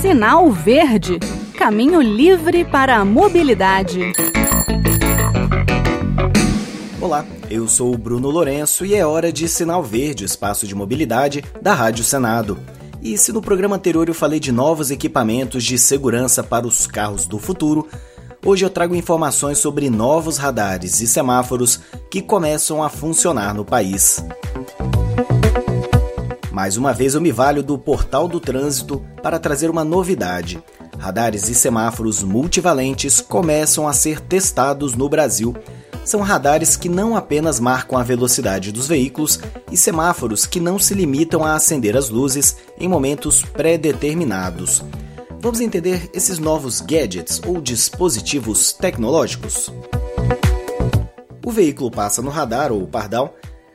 [0.00, 1.18] Sinal Verde
[1.56, 4.12] Caminho livre para a mobilidade.
[7.00, 11.44] Olá, eu sou o Bruno Lourenço e é hora de Sinal Verde, espaço de mobilidade
[11.62, 12.58] da Rádio Senado.
[13.00, 17.26] E se no programa anterior eu falei de novos equipamentos de segurança para os carros
[17.26, 17.88] do futuro,
[18.46, 24.22] Hoje eu trago informações sobre novos radares e semáforos que começam a funcionar no país.
[26.54, 30.62] Mais uma vez eu me valho do Portal do Trânsito para trazer uma novidade.
[30.96, 35.52] Radares e semáforos multivalentes começam a ser testados no Brasil.
[36.04, 40.94] São radares que não apenas marcam a velocidade dos veículos e semáforos que não se
[40.94, 44.80] limitam a acender as luzes em momentos pré-determinados.
[45.40, 49.72] Vamos entender esses novos gadgets ou dispositivos tecnológicos?
[51.44, 53.34] O veículo passa no radar ou pardal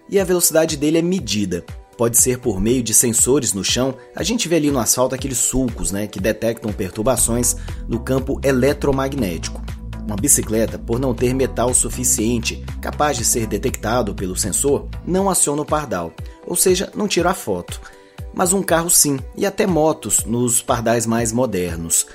[0.10, 1.66] e a velocidade dele é medida.
[2.00, 3.94] Pode ser por meio de sensores no chão.
[4.16, 7.58] A gente vê ali no asfalto aqueles sulcos, né, que detectam perturbações
[7.90, 9.62] no campo eletromagnético.
[10.08, 15.62] Uma bicicleta, por não ter metal suficiente capaz de ser detectado pelo sensor, não aciona
[15.62, 16.14] o pardal,
[16.48, 17.82] ou seja, não tira a foto
[18.32, 22.06] mas um carro sim, e até motos nos pardais mais modernos.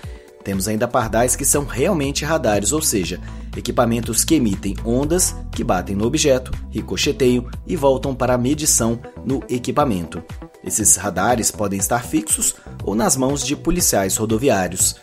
[0.45, 3.19] Temos ainda pardais que são realmente radares, ou seja,
[3.57, 9.43] equipamentos que emitem ondas que batem no objeto, ricocheteiam e voltam para a medição no
[9.49, 10.23] equipamento.
[10.63, 14.97] Esses radares podem estar fixos ou nas mãos de policiais rodoviários.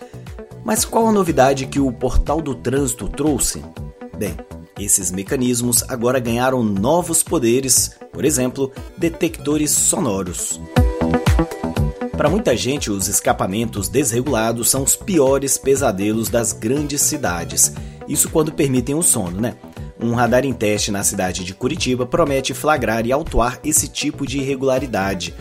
[0.63, 3.63] Mas qual a novidade que o Portal do Trânsito trouxe?
[4.17, 4.37] Bem,
[4.79, 10.59] esses mecanismos agora ganharam novos poderes, por exemplo, detectores sonoros.
[12.21, 17.73] Para muita gente, os escapamentos desregulados são os piores pesadelos das grandes cidades.
[18.07, 19.55] Isso quando permitem o sono, né?
[19.99, 24.37] Um radar em teste na cidade de Curitiba promete flagrar e autuar esse tipo de
[24.37, 25.33] irregularidade.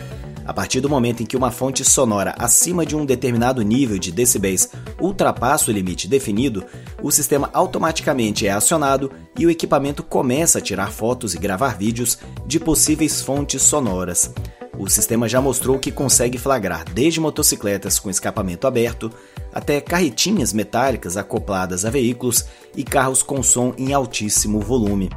[0.43, 4.11] A partir do momento em que uma fonte sonora acima de um determinado nível de
[4.11, 4.67] decibéis
[4.99, 6.65] ultrapassa o limite definido,
[6.99, 12.17] o sistema automaticamente é acionado e o equipamento começa a tirar fotos e gravar vídeos
[12.47, 14.33] de possíveis fontes sonoras.
[14.77, 19.11] O sistema já mostrou que consegue flagrar desde motocicletas com escapamento aberto
[19.53, 22.45] até carretinhas metálicas acopladas a veículos
[22.75, 25.09] e carros com som em altíssimo volume.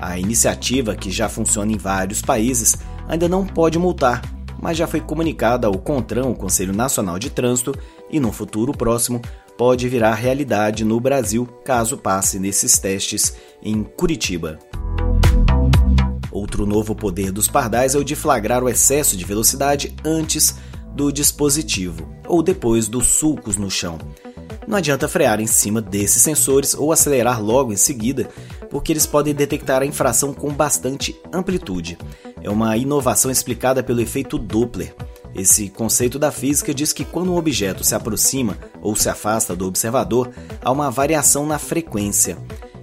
[0.00, 2.76] A iniciativa, que já funciona em vários países,
[3.08, 4.22] ainda não pode multar,
[4.60, 7.74] mas já foi comunicada ao CONTRAN, o Conselho Nacional de Trânsito,
[8.10, 9.20] e no futuro próximo
[9.56, 14.58] pode virar realidade no Brasil caso passe nesses testes em Curitiba.
[16.38, 20.54] Outro novo poder dos pardais é o de flagrar o excesso de velocidade antes
[20.94, 23.98] do dispositivo ou depois dos sulcos no chão.
[24.64, 28.30] Não adianta frear em cima desses sensores ou acelerar logo em seguida,
[28.70, 31.98] porque eles podem detectar a infração com bastante amplitude.
[32.40, 34.94] É uma inovação explicada pelo efeito Doppler.
[35.34, 39.66] Esse conceito da física diz que quando um objeto se aproxima ou se afasta do
[39.66, 40.30] observador,
[40.62, 42.38] há uma variação na frequência.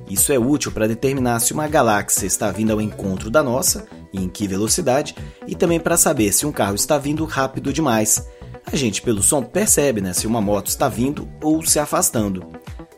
[0.10, 4.24] Isso é útil para determinar se uma galáxia está vindo ao encontro da nossa e
[4.24, 5.16] em que velocidade,
[5.48, 8.28] e também para saber se um carro está vindo rápido demais.
[8.66, 12.46] A gente, pelo som, percebe né, se uma moto está vindo ou se afastando.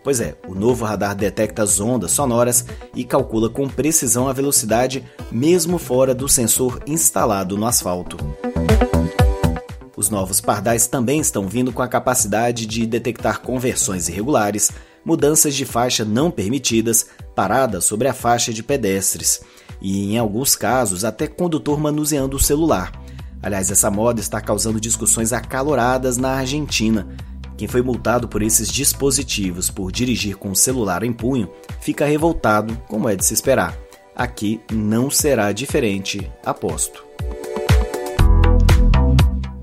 [0.04, 5.04] Pois é, o novo radar detecta as ondas sonoras e calcula com precisão a velocidade,
[5.30, 8.18] mesmo fora do sensor instalado no asfalto.
[9.98, 14.72] Os novos pardais também estão vindo com a capacidade de detectar conversões irregulares,
[15.08, 19.40] mudanças de faixa não permitidas, paradas sobre a faixa de pedestres
[19.82, 22.92] e, em alguns casos, até condutor manuseando o celular.
[23.42, 27.08] Aliás, essa moda está causando discussões acaloradas na Argentina.
[27.56, 32.78] Quem foi multado por esses dispositivos por dirigir com o celular em punho fica revoltado,
[32.90, 33.78] como é de se esperar.
[34.14, 37.06] Aqui não será diferente, aposto.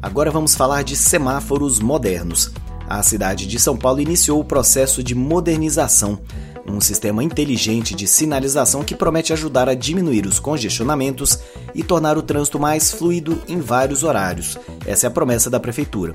[0.00, 2.50] Agora vamos falar de semáforos modernos.
[2.88, 6.18] A cidade de São Paulo iniciou o processo de modernização,
[6.66, 11.38] um sistema inteligente de sinalização que promete ajudar a diminuir os congestionamentos
[11.74, 14.58] e tornar o trânsito mais fluido em vários horários.
[14.86, 16.14] Essa é a promessa da prefeitura.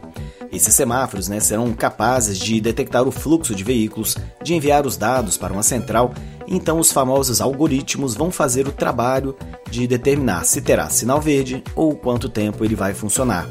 [0.52, 5.38] Esses semáforos né, serão capazes de detectar o fluxo de veículos, de enviar os dados
[5.38, 6.14] para uma central,
[6.48, 9.36] então os famosos algoritmos vão fazer o trabalho
[9.70, 13.48] de determinar se terá sinal verde ou quanto tempo ele vai funcionar.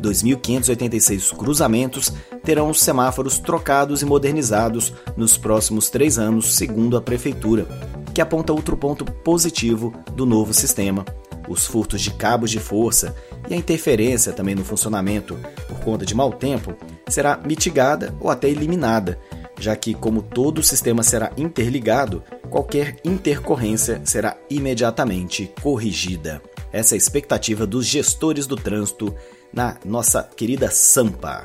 [0.00, 2.12] 2.586 cruzamentos
[2.50, 7.64] terão os semáforos trocados e modernizados nos próximos três anos, segundo a Prefeitura,
[8.12, 11.04] que aponta outro ponto positivo do novo sistema.
[11.48, 13.14] Os furtos de cabos de força
[13.48, 15.38] e a interferência também no funcionamento
[15.68, 16.74] por conta de mau tempo
[17.06, 19.16] será mitigada ou até eliminada,
[19.60, 22.20] já que, como todo o sistema será interligado,
[22.50, 26.42] qualquer intercorrência será imediatamente corrigida.
[26.72, 29.14] Essa é a expectativa dos gestores do trânsito
[29.52, 31.44] na nossa querida Sampa.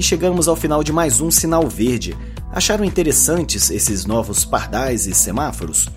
[0.00, 2.16] E chegamos ao final de mais um Sinal Verde.
[2.50, 5.90] Acharam interessantes esses novos pardais e semáforos?